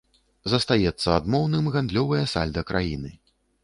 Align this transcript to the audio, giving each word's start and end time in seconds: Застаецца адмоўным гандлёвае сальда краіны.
Застаецца 0.53 1.07
адмоўным 1.19 1.71
гандлёвае 1.79 2.25
сальда 2.35 2.69
краіны. 2.75 3.19